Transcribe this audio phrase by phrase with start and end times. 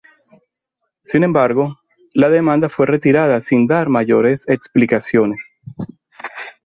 [1.03, 1.77] Sin embargo,
[2.15, 5.43] la demanda fue retirada sin dar mayores explicaciones.